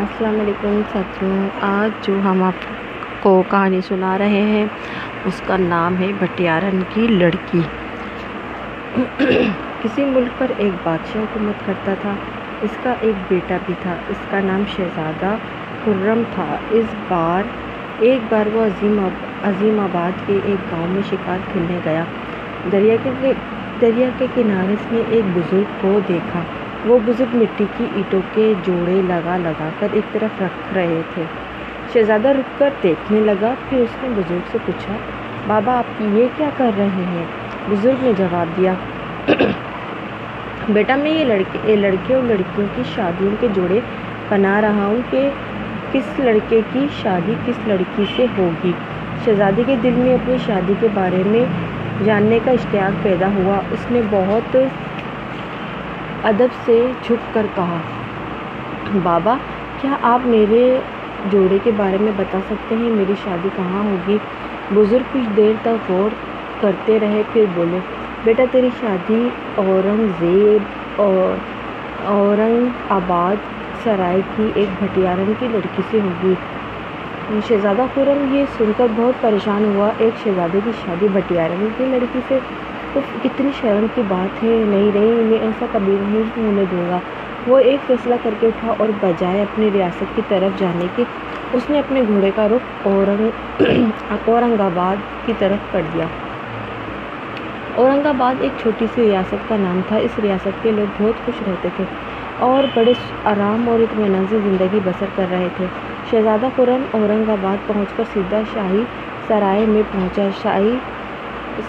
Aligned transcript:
السلام 0.00 0.38
علیکم 0.40 0.80
ساتھیوں، 0.92 1.38
آج 1.68 1.92
جو 2.02 2.18
ہم 2.20 2.42
آپ 2.42 2.66
کو 3.22 3.32
کہانی 3.50 3.80
سنا 3.80 4.16
رہے 4.18 4.42
ہیں، 4.44 4.64
اس 5.24 5.40
کا 5.40 5.56
نام 5.58 5.98
ہے 5.98 6.12
بھٹیارن 6.18 6.82
کی 6.90 7.06
لڑکی۔ 7.10 7.60
کسی 9.80 10.04
ملک 10.06 10.38
پر 10.38 10.50
ایک 10.56 10.74
بادشاہ 10.82 11.22
حکومت 11.22 11.64
کرتا 11.64 11.94
تھا۔ 12.00 12.14
اس 12.62 12.76
کا 12.76 12.94
ایک 13.00 13.16
بیٹا 13.28 13.56
بھی 13.64 13.74
تھا۔ 13.80 13.96
اس 14.08 14.26
کا 14.26 14.40
نام 14.40 14.64
شہزادہ 14.68 15.36
خرم 15.78 16.22
تھا۔ 16.30 16.46
اس 16.70 16.94
بار 17.08 17.44
ایک 17.98 18.22
بار 18.28 18.46
وہ 18.52 18.62
عظیم 18.62 18.98
عظیم 19.42 19.80
آباد 19.80 20.24
کے 20.26 20.38
ایک 20.42 20.70
گاؤں 20.70 20.88
میں 20.88 21.02
شکار 21.02 21.38
کھیلنے 21.46 21.80
گیا۔ 21.84 22.04
دریا 22.64 22.96
کے 23.02 23.32
دریا 23.74 24.08
کے 24.18 24.26
کنارے 24.34 24.74
اس 24.74 24.90
نے 24.90 25.00
ایک 25.08 25.26
بزرگ 25.34 25.78
کو 25.78 25.98
دیکھا۔ 26.08 26.42
وہ 26.86 26.98
بزرگ 27.04 27.36
مٹی 27.36 27.64
کی 27.76 27.84
اینٹوں 27.94 28.20
کے 28.34 28.52
جوڑے 28.64 29.00
لگا 29.06 29.36
لگا 29.36 29.68
کر 29.78 29.86
ایک 29.92 30.12
طرف 30.12 30.42
رکھ 30.42 30.74
رہے 30.74 31.00
تھے۔ 31.14 31.22
شہزادہ 31.92 32.28
رک 32.28 32.58
کر 32.58 32.70
دیکھنے 32.82 33.20
لگا، 33.20 33.54
پھر 33.68 33.78
اس 33.78 34.02
نے 34.02 34.08
بزرگ 34.16 34.48
سے 34.52 34.58
پوچھا، 34.66 34.94
بابا، 35.46 35.76
آپ 35.78 36.00
یہ 36.00 36.26
کیا 36.36 36.48
کر 36.56 36.70
رہے 36.78 37.04
ہیں؟ 37.06 37.24
بزرگ 37.68 38.04
نے 38.04 38.12
جواب 38.18 38.56
دیا، 38.56 38.74
بیٹا، 40.68 40.96
میں 40.96 41.10
یہ 41.10 41.24
لڑکے 41.24 41.76
لڑکے 41.76 42.14
اور 42.14 42.22
لڑکیوں 42.22 42.66
کی 42.74 42.82
شادیوں 42.94 43.30
کے 43.40 43.48
جوڑے 43.54 43.80
بنا 44.28 44.60
رہا 44.60 44.86
ہوں 44.86 45.00
کہ 45.10 45.28
کس 45.92 46.18
لڑکے 46.18 46.60
کی 46.72 46.86
شادی 47.02 47.34
کس 47.46 47.66
لڑکی 47.66 48.04
سے 48.16 48.26
ہوگی۔ 48.38 48.72
شہزادی 49.24 49.62
کے 49.66 49.76
دل 49.82 49.94
میں 49.96 50.14
اپنی 50.14 50.36
شادی 50.46 50.74
کے 50.80 50.88
بارے 50.94 51.22
میں 51.26 51.44
جاننے 52.04 52.38
کا 52.44 52.50
اشتیاق 52.50 53.02
پیدا 53.02 53.28
ہوا۔ 53.34 53.60
اس 53.70 53.90
نے 53.90 54.00
بہت 54.10 54.56
ادب 56.24 56.54
سے 56.64 56.80
جھک 57.02 57.34
کر 57.34 57.46
کہا، 57.54 57.76
بابا، 59.02 59.36
کیا 59.80 59.96
آپ 60.02 60.26
میرے 60.26 60.80
جوڑے 61.30 61.58
کے 61.64 61.70
بارے 61.76 61.96
میں 62.00 62.12
بتا 62.16 62.38
سکتے 62.48 62.74
ہیں 62.74 62.90
میری 62.90 63.14
شادی 63.24 63.48
کہاں 63.56 63.82
ہوگی؟ 63.84 64.18
بزرگ 64.74 65.02
کچھ 65.12 65.36
دیر 65.36 65.52
تک 65.62 65.90
غور 65.90 66.10
کرتے 66.60 66.98
رہے، 67.00 67.22
پھر 67.32 67.44
بولے، 67.54 67.78
بیٹا، 68.24 68.44
تیری 68.52 68.68
شادی 68.80 69.28
اورنگ 69.54 70.06
زیب 70.18 71.00
اور 71.00 71.36
اورنگ 72.06 72.66
آباد 72.88 73.36
سرائے 73.84 74.20
کی 74.36 74.50
ایک 74.54 74.82
بھٹیارن 74.82 75.32
کی 75.38 75.48
لڑکی 75.52 75.82
سے 75.90 76.00
ہوگی۔ 76.00 76.34
شہزادہ 77.48 77.82
خرم 77.94 78.34
یہ 78.34 78.44
سن 78.58 78.70
کر 78.76 78.86
بہت 78.96 79.20
پریشان 79.20 79.64
ہوا، 79.64 79.90
ایک 79.98 80.22
شہزادے 80.24 80.60
کی 80.64 80.70
شادی 80.84 81.08
بھٹیارن 81.12 81.68
کی 81.78 81.84
لڑکی 81.84 82.20
سے 82.28 82.38
تو 82.94 83.00
کتنی 83.22 83.50
شرم 83.54 83.86
کی 83.94 84.02
بات 84.08 84.42
ہے، 84.42 84.64
نہیں 84.64 84.90
نہیں 84.92 85.22
میں 85.22 85.38
ایسا 85.38 85.66
کبھی 85.72 85.96
نہیں 86.00 86.22
ہونے 86.36 86.64
دوں 86.70 86.88
گا۔ 86.88 86.98
وہ 87.46 87.58
ایک 87.60 87.86
فیصلہ 87.86 88.14
کر 88.22 88.34
کے 88.40 88.46
اٹھا 88.46 88.72
اور 88.78 88.88
بجائے 89.00 89.42
اپنی 89.42 89.70
ریاست 89.70 90.16
کی 90.16 90.22
طرف 90.28 90.58
جانے 90.58 90.86
کے 90.96 91.04
اس 91.52 91.68
نے 91.70 91.78
اپنے 91.78 92.02
گھوڑے 92.06 92.30
کا 92.34 92.48
رخ 92.48 92.62
اورنگ 92.82 93.60
اورنگ 94.26 94.60
آباد 94.60 94.96
کی 95.26 95.32
طرف 95.38 95.72
کر 95.72 95.82
دیا۔ 95.92 96.06
اورنگ 97.74 98.06
آباد 98.06 98.40
ایک 98.40 98.52
چھوٹی 98.58 98.86
سی 98.94 99.02
ریاست 99.02 99.48
کا 99.48 99.56
نام 99.56 99.80
تھا۔ 99.88 99.96
اس 99.98 100.18
ریاست 100.18 100.62
کے 100.62 100.70
لوگ 100.70 101.02
بہت 101.02 101.24
خوش 101.24 101.42
رہتے 101.46 101.68
تھے 101.76 101.84
اور 102.40 102.64
بڑے 102.74 102.92
آرام 103.24 103.68
اور 103.68 103.80
اطمینان 103.80 104.24
سے 104.30 104.38
زندگی 104.40 104.80
بسر 104.84 105.06
کر 105.14 105.26
رہے 105.30 105.48
تھے۔ 105.56 105.66
شہزادہ 106.10 106.48
خرم 106.56 106.84
اورنگ 106.90 107.28
آباد 107.30 107.66
پہنچ 107.66 107.92
کر 107.96 108.04
سیدھا 108.12 108.40
شاہی 108.52 108.82
سرائے 109.28 109.66
میں 109.66 109.82
پہنچا۔ 109.92 110.28
شاہی 110.42 110.76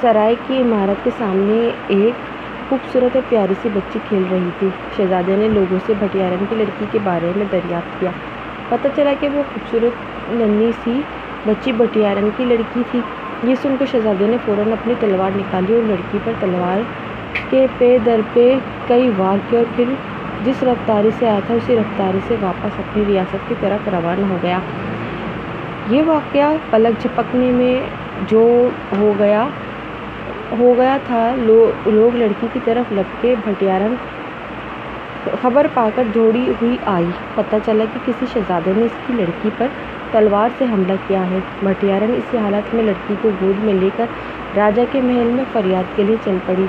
سرائے 0.02 0.36
کی 0.48 0.62
عمارت 0.62 1.04
کے 1.04 1.10
سامنے 1.18 1.60
ایک 1.88 2.30
خوبصورت 2.70 3.16
اور 3.16 3.24
پیاری 3.30 3.54
سی 3.62 3.70
بچی 3.74 4.00
کھیل 4.10 4.24
رہی 4.32 4.50
تھی۔ 4.60 4.68
شہزادے 4.98 5.36
نے 5.36 5.48
لوگوں 5.48 5.78
سے 5.86 5.94
بھٹیارن 6.00 6.46
کی 6.50 6.56
لڑکی 6.56 6.86
کے 6.92 7.00
بارے 7.04 7.32
میں 7.36 7.46
دریافت 7.52 8.00
کیا۔ 8.00 8.12
پتہ 8.70 8.88
چلا 8.96 9.14
کہ 9.20 9.30
وہ 9.34 9.44
خوبصورت، 9.54 9.94
ننھی 10.32 10.72
سی 10.84 11.02
بچی 11.46 11.72
بھٹیارن 11.78 12.30
کی 12.38 12.46
لڑکی 12.46 12.84
تھی۔ 12.92 13.02
یہ 13.44 13.56
سن 13.62 13.76
کر 13.80 13.86
شہزادے 13.92 14.28
نے 14.28 14.38
فوراً 14.46 14.72
اپنی 14.72 14.94
تلوار 15.00 15.32
نکالی 15.38 15.74
اور 15.74 15.84
لڑکی 15.84 16.18
پر 16.24 16.32
تلوار 16.40 16.82
کے 17.50 17.66
پے 17.78 17.98
در 18.06 18.20
پہ 18.34 18.50
کئی 18.88 19.10
وار 19.18 19.38
کیا 19.50 19.60
اور 19.60 19.76
پھر 19.76 19.94
جس 20.46 20.64
رفتاری 20.64 21.10
سے 21.20 21.28
آیا 21.30 21.40
تھا، 21.48 21.54
اسی 21.54 21.76
رفتاری 21.76 22.20
سے 22.28 22.36
واپس 22.42 22.80
اپنی 22.80 23.04
ریاست 23.08 23.50
کی 23.50 23.56
طرف 23.60 23.88
روانہ 23.88 24.26
ہو 24.30 24.38
گیا۔ 24.44 24.60
یہ 25.90 26.04
واقعہ 26.06 26.52
پلک 26.70 27.02
جھپکنے 27.02 27.52
میں 27.52 27.76
جو 28.30 28.44
ہو 29.00 29.12
گیا 29.20 29.46
ہو 30.60 30.74
گیا 30.78 30.98
تھا 31.08 31.20
لوگ 31.38 32.16
لڑکی 32.16 32.48
کی 32.54 32.60
طرف 32.66 32.92
لپکے 32.94 33.34
بھٹیارن 33.46 33.94
خبر 35.42 35.68
پا 35.74 35.88
کر 35.96 36.04
دوڑی 36.14 36.52
ہوئی 36.62 36.76
آئی۔ 36.94 37.06
پتہ 37.36 37.56
چلا 37.66 37.84
کہ 37.94 38.00
کسی 38.06 38.26
شہزادے 38.34 38.72
نے 38.78 38.86
اس 38.86 38.98
کی 39.08 39.14
لڑکی 39.14 39.50
پر 39.58 39.68
تلوار 40.12 40.50
سے 40.58 40.66
حملہ 40.72 40.94
کیا 41.08 41.24
ہے۔ 41.30 41.40
بھٹیارن 41.64 42.14
اسی 42.18 42.38
حالت 42.38 42.74
میں 42.76 42.84
لڑکی 42.84 43.16
کو 43.22 43.30
گود 43.42 43.64
میں 43.66 43.74
لے 43.74 43.90
کر 43.98 44.06
راجا 44.56 44.84
کے 44.92 45.02
محل 45.02 45.30
میں 45.36 45.44
فریاد 45.54 45.96
کے 45.96 46.04
لیے 46.04 46.16
چل 46.26 46.38
پڑی۔ 46.46 46.66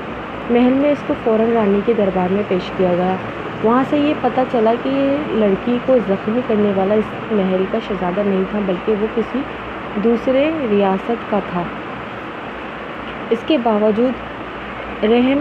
محل 0.49 0.73
میں 0.81 0.91
اس 0.91 1.03
کو 1.07 1.13
فوراً 1.23 1.51
رانی 1.53 1.79
کے 1.85 1.93
دربار 1.97 2.33
میں 2.33 2.43
پیش 2.47 2.71
کیا 2.77 2.93
گیا۔ 2.97 3.15
وہاں 3.63 3.83
سے 3.89 3.97
یہ 3.97 4.13
پتہ 4.21 4.41
چلا 4.51 4.73
کہ 4.83 4.89
لڑکی 5.33 5.77
کو 5.85 5.97
زخمی 6.07 6.41
کرنے 6.47 6.71
والا 6.75 6.95
اس 6.95 7.11
محل 7.31 7.63
کا 7.71 7.79
شہزادہ 7.87 8.21
نہیں 8.25 8.43
تھا، 8.51 8.59
بلکہ 8.65 8.95
وہ 9.01 9.07
کسی 9.15 9.41
دوسرے 10.03 10.49
ریاست 10.69 11.29
کا 11.29 11.39
تھا۔ 11.51 11.63
اس 13.31 13.43
کے 13.47 13.57
باوجود 13.57 14.13
رحم 15.03 15.39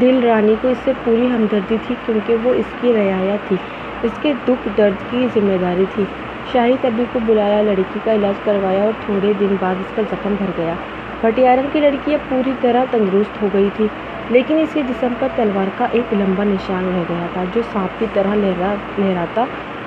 دل 0.00 0.22
رانی 0.24 0.54
کو 0.60 0.68
اس 0.68 0.78
سے 0.84 0.92
پوری 1.04 1.30
ہمدردی 1.30 1.76
تھی 1.86 1.94
کیونکہ 2.06 2.34
وہ 2.42 2.54
اس 2.54 2.72
کی 2.80 2.92
رعایا 2.92 3.36
تھی۔ 3.48 3.56
اس 4.02 4.18
کے 4.22 4.32
دکھ 4.48 4.68
درد 4.76 5.10
کی 5.10 5.26
ذمہ 5.34 5.56
داری 5.60 5.84
تھی۔ 5.94 6.04
شاہی 6.52 6.76
طبی 6.82 7.04
کو 7.12 7.18
بلایا، 7.26 7.60
لڑکی 7.62 7.98
کا 8.04 8.14
علاج 8.14 8.34
کروایا 8.44 8.82
اور 8.84 8.92
تھوڑے 9.00 9.32
دن 9.40 9.54
بعد 9.60 9.74
اس 9.80 9.94
کا 9.94 10.02
زخم 10.10 10.34
بھر 10.38 10.50
گیا۔ 10.56 10.74
بھٹیارن 11.20 11.66
کی 11.72 11.80
لڑکی 11.80 12.14
اب 12.14 12.28
پوری 12.28 12.52
طرح 12.60 12.84
تندرست 12.90 13.42
ہو 13.42 13.48
گئی 13.52 13.68
تھی، 13.76 13.86
لیکن 14.30 14.58
اس 14.58 14.72
کے 14.74 14.82
جسم 14.82 15.12
پر 15.18 15.28
تلوار 15.36 15.68
کا 15.76 15.86
ایک 15.92 16.12
لمبا 16.12 16.44
نشان 16.44 16.84
رہ 16.94 17.04
گیا 17.08 17.26
تھا 17.32 17.44
جو 17.54 17.62
سانپ 17.72 17.98
کی 17.98 18.06
طرح 18.14 18.34
لہرا 18.34 18.74
لہراتا 18.98 19.44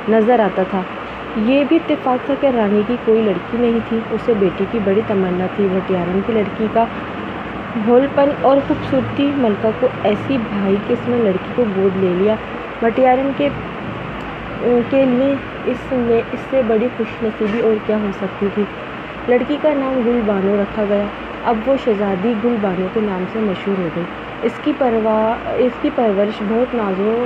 نظر 0.09 0.39
آتا 0.39 0.63
تھا۔ 0.69 0.81
یہ 1.45 1.63
بھی 1.69 1.75
اتفاق 1.75 2.25
تھا 2.25 2.33
کہ 2.41 2.47
رانی 2.47 2.81
کی 2.87 2.95
کوئی 3.05 3.21
لڑکی 3.21 3.57
نہیں 3.57 3.79
تھی، 3.89 3.99
اسے 4.11 4.33
بیٹی 4.39 4.65
کی 4.71 4.79
بڑی 4.83 5.01
تمنا 5.07 5.45
تھی 5.55 5.67
بھٹیارن 5.71 6.19
کی 6.25 6.33
لڑکی 6.33 6.67
کا 6.73 6.85
بھول 7.85 8.05
پن 8.15 8.29
اور 8.41 8.57
خوبصورتی۔ 8.67 9.31
ملکہ 9.37 9.69
کو 9.79 9.87
ایسی 10.03 10.37
بھائی 10.49 10.75
کہ 10.87 10.93
اس 10.93 11.07
نے 11.07 11.17
لڑکی 11.23 11.51
کو 11.55 11.63
گود 11.75 12.03
لے 12.03 12.13
لیا۔ 12.17 12.35
بھٹیارن 12.79 13.31
کے 13.37 13.49
کے 14.89 15.05
لیے 15.05 15.33
اس 15.71 15.91
میں، 15.91 16.21
اس 16.31 16.39
سے 16.49 16.61
بڑی 16.67 16.87
خوش 16.97 17.23
نصیبی 17.23 17.59
اور 17.59 17.75
کیا 17.85 17.97
ہو 17.97 18.11
سکتی 18.19 18.47
تھی؟ 18.53 18.63
لڑکی 19.27 19.57
کا 19.61 19.69
نام 19.77 20.01
گل 20.05 20.19
بانو 20.25 20.55
رکھا 20.61 20.85
گیا۔ 20.89 21.03
اب 21.45 21.57
وہ 21.65 21.75
شہزادی 21.85 22.33
گل 22.43 22.55
بانو 22.61 22.87
کے 22.93 22.99
نام 23.03 23.23
سے 23.33 23.39
مشہور 23.39 23.79
ہو 23.79 23.87
گئی۔ 23.95 24.03
اس 24.41 24.59
کی 24.63 24.71
پرواہ 24.77 25.49
اس 25.57 25.81
کی 25.81 25.89
پرورش 25.95 26.41
بہت 26.47 26.75
نازو 26.75 27.25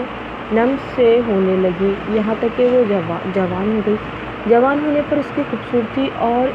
نم 0.52 0.74
سے 0.96 1.06
ہونے 1.28 1.56
لگی۔ 1.58 1.94
یہاں 2.10 2.34
تک 2.40 2.58
کہ 2.58 2.66
وہ 2.66 2.84
جوان 3.34 3.72
ہو 3.72 3.82
گئی۔ 3.86 3.96
جوان 4.46 4.80
ہونے 4.86 5.02
پر 5.10 5.18
اس 5.18 5.32
کی 5.36 5.44
خوبصورتی 5.50 6.08
اور 6.30 6.48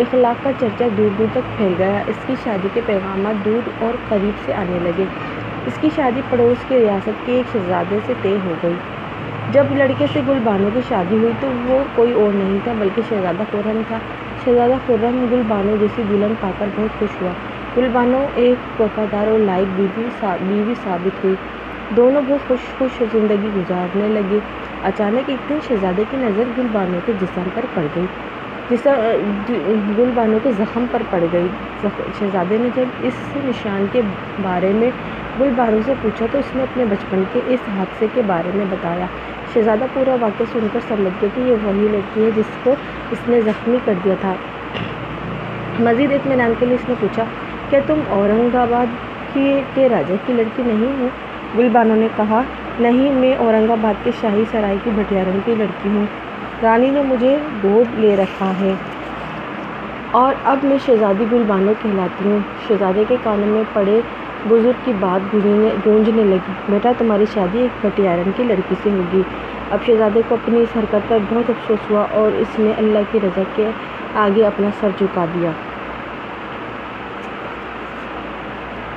اخلاق 0.00 0.42
کا 0.44 0.52
چرچا 0.60 0.86
دور 0.96 1.10
دور 1.18 1.28
تک 1.32 1.56
پھیل 1.56 1.74
گیا۔ 1.78 2.00
اس 2.06 2.24
کی 2.26 2.34
شادی 2.44 2.68
کے 2.74 2.80
پیغامات 2.86 3.44
دور 3.44 3.82
اور 3.82 3.94
قریب 4.08 4.44
سے 4.46 4.54
آنے 4.54 4.78
لگے۔ 4.82 5.04
اس 5.66 5.78
کی 5.80 5.88
شادی 5.96 6.20
پڑوس 6.30 6.64
کی 6.68 6.78
ریاست 6.78 7.26
کے 7.26 7.32
ایک 7.32 7.52
شہزادے 7.52 7.98
سے 8.06 8.14
طے 8.22 8.36
ہو 8.44 8.54
گئی۔ 8.62 8.74
جب 9.52 9.72
لڑکے 9.76 10.06
سے 10.12 10.20
گل 10.28 10.38
بانو 10.44 10.68
کی 10.74 10.80
شادی 10.88 11.16
ہوئی 11.16 11.32
تو 11.40 11.48
وہ 11.66 11.78
کوئی 11.94 12.12
اور 12.12 12.32
نہیں 12.32 12.58
تھا، 12.64 12.72
بلکہ 12.78 13.02
شہزادہ 13.08 13.42
خرم 13.52 13.80
تھا۔ 13.88 13.98
شہزادہ 14.44 14.76
خرم 14.86 15.24
گل 15.30 15.42
بانو 15.48 15.76
جیسی 15.80 16.02
دلہن 16.10 16.34
پا 16.40 16.50
کر 16.58 16.68
بہت 16.76 16.98
خوش 16.98 17.20
ہوا۔ 17.22 17.32
گل 17.76 17.88
بانو 17.92 18.26
ایک 18.34 18.80
وفادار 18.80 19.26
اور 19.26 19.38
لائق 19.40 19.68
بیوی 19.76 20.08
بیوی 20.48 20.74
ثابت 20.84 21.24
ہوئی۔ 21.24 21.34
دونوں 21.96 22.20
بہت 22.22 22.46
خوش 22.48 22.60
خوش 22.78 23.02
زندگی 23.12 23.50
گزارنے 23.54 24.08
لگے۔ 24.08 24.38
اچانک 24.82 25.28
ایک 25.30 25.48
دن 25.48 25.58
شہزادے 25.68 26.04
کی 26.10 26.16
نظر 26.16 26.48
گل 26.56 26.66
بانو 26.72 26.98
کے 27.06 27.12
جسم 27.20 27.48
پر 27.54 27.64
پڑ 27.74 27.86
گئی۔ 27.94 28.06
جسم 28.70 29.00
جی، 29.46 29.54
گل 29.98 30.10
بانو 30.14 30.38
کے 30.42 30.50
زخم 30.58 30.84
پر 30.92 31.02
پڑ 31.10 31.22
گئی۔ 31.32 31.48
شہزادے 32.18 32.58
نے 32.58 32.68
جب 32.74 33.04
اس 33.08 33.14
نشان 33.44 33.86
کے 33.92 34.00
بارے 34.42 34.72
میں 34.72 34.90
گل 35.40 35.50
بانو 35.56 35.80
سے 35.86 35.94
پوچھا 36.02 36.26
تو 36.32 36.38
اس 36.38 36.54
نے 36.56 36.62
اپنے 36.62 36.84
بچپن 36.90 37.24
کے 37.32 37.40
اس 37.54 37.68
حادثے 37.76 38.06
کے 38.14 38.22
بارے 38.26 38.50
میں 38.54 38.64
بتایا۔ 38.70 39.06
شہزادہ 39.54 39.84
پورا 39.92 40.14
واقعہ 40.20 40.44
سن 40.52 40.66
کر 40.72 40.80
سمجھ 40.88 41.12
گیا 41.20 41.28
کہ 41.34 41.40
یہ 41.40 41.56
وہی 41.62 41.88
لڑکی 41.88 42.24
ہے 42.24 42.30
جس 42.36 42.56
کو 42.64 42.74
اس 43.10 43.28
نے 43.28 43.40
زخمی 43.40 43.78
کر 43.84 43.94
دیا 44.04 44.14
تھا۔ 44.20 44.34
مزید 45.80 46.12
اطمینان 46.12 46.52
کے 46.58 46.66
لیے 46.66 46.74
اس 46.74 46.88
نے 46.88 46.94
پوچھا، 47.00 47.24
کیا 47.70 47.80
تم 47.86 48.00
اورنگ 48.08 48.54
آباد 48.56 48.86
کی 49.34 49.44
کے 49.74 49.88
راجا 49.88 50.14
کی 50.26 50.32
لڑکی 50.32 50.62
نہیں 50.62 51.00
ہو؟ 51.00 51.08
گل 51.58 51.68
بانو 51.72 51.94
نے 51.94 52.08
کہا، 52.16 52.40
نہیں، 52.78 53.12
میں 53.12 53.34
اورنگ 53.34 53.70
آباد 53.70 54.04
کے 54.04 54.10
شاہی 54.20 54.44
سرائے 54.50 54.76
کی 54.84 54.90
بھٹیارن 54.94 55.38
کی 55.44 55.54
لڑکی 55.54 55.88
ہوں۔ 55.88 56.04
رانی 56.62 56.90
نے 56.90 57.02
مجھے 57.02 57.32
گود 57.62 57.98
لے 57.98 58.16
رکھا 58.16 58.52
ہے۔ 58.60 58.72
اور 60.12 60.34
اب 60.44 60.58
میں 60.62 60.76
شہزادی 60.86 61.24
گل 61.32 61.42
بانو 61.46 61.72
کہلاتی 61.82 62.28
ہوں۔ 62.28 62.38
شہزادے 62.68 63.04
کے 63.08 63.16
کانوں 63.22 63.46
میں 63.46 63.62
پڑے 63.72 64.00
بزرگ 64.48 64.84
کی 64.84 64.92
بات 65.00 65.34
گونجنے 65.86 66.24
لگی۔ 66.24 66.38
بیٹا، 66.68 66.92
تمہاری 66.98 67.24
شادی 67.34 67.58
ایک 67.58 67.86
بھٹیارن 67.86 68.30
کی 68.36 68.44
لڑکی 68.44 68.74
سے 68.82 68.90
ہوگی۔ 68.90 69.22
اب 69.70 69.78
شہزادے 69.86 70.20
کو 70.28 70.34
اپنی 70.34 70.60
اس 70.60 70.76
حرکت 70.76 71.08
پر 71.08 71.18
بہت 71.30 71.50
افسوس 71.50 71.90
ہوا 71.90 72.04
اور 72.12 72.30
اس 72.34 72.58
نے 72.58 72.72
اللہ 72.76 73.12
کی 73.12 73.18
رضا 73.22 73.42
کے 73.56 73.70
آگے 74.16 74.46
اپنا 74.46 74.68
سر 74.80 74.88
جھکا 74.98 75.24
دیا۔ 75.34 75.50